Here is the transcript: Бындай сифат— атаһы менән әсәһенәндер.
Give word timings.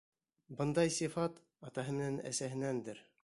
Бындай 0.61 0.93
сифат— 0.95 1.37
атаһы 1.69 1.95
менән 1.99 2.19
әсәһенәндер. 2.33 3.07